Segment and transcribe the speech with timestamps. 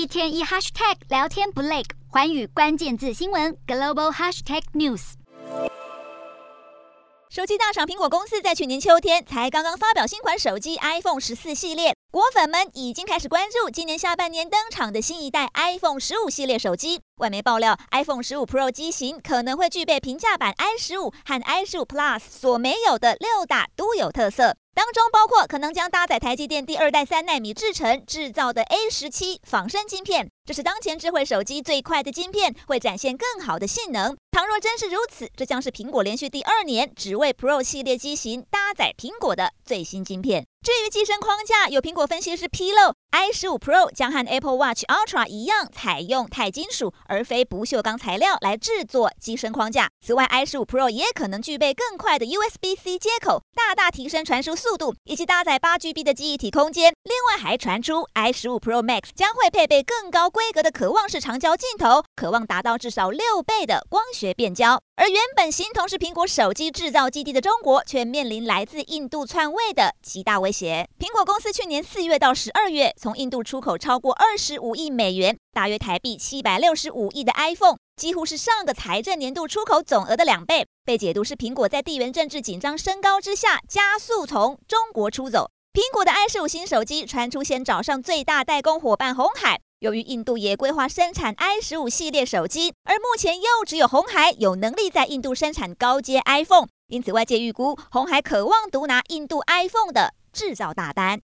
[0.00, 5.12] 一天一 hashtag 聊天不累，寰宇关键字新闻 global hashtag news。
[7.28, 17.02] 手机大厂苹果公司在去年秋天才刚刚发表新款手机 iPhone 十四系列，果粉们已经开始关注今年下半年登场的新一代 iPhone 十五系列手机。
[17.16, 24.56] 外媒爆料，iPhone 十五 Pro 机型可能会具备平价版 i 十五和 i 十五 Plus 所没有的六大独有特色。
[24.80, 34.16] 当中包括可能将搭载台积电第二代三纳米制程制造的 A 十七仿生晶片，这是当前智慧手机最快的晶片，会展现更好的性能。
[34.30, 40.46] 倘若真是如此，这将是苹果连续第二年只为 Pro 系列机型搭载苹果的最新晶片。
[40.62, 49.88] 至于机身框架，有苹果分析师披露，i 十五 Pro 将和 Apple Watch Ultra 一样，采用钛金属而非不锈钢材料来制作机身框架。
[50.04, 56.92] 此外，i 十五 Pro 也可能具备更快的 USB-C 接口，大大提升传输速度，以及搭载八 GB 的记忆体空间。
[57.04, 64.82] 另外，还传出 i 十五 Pro Max 将会配备更高规格的渴望式长焦镜头，渴望达到至少六倍的光学变焦。
[64.96, 70.88] 而原本形同是苹果手机制造基地的中国，却面临来自印度篡位的极大危威胁。
[70.98, 80.66] 苹果公司去年四月到十二月，从印度出口超过二十五亿美元，大约台币七百六十五亿的 iPhone，几乎是上个财政年度出口总额的两倍。
[80.84, 85.48] 被解读是苹果在地缘政治紧张升高之下，加速从中国出走。
[85.72, 89.60] 苹果的 i 十五新手机传出先找上最大代工伙伴红海。
[89.78, 101.18] 由于印度也规划生产 i 十五系列手机，而目前又只有红海有能力在印度生产高阶 iPhone，因此外界预估红海渴望独拿印度 iPhone 的制造大单。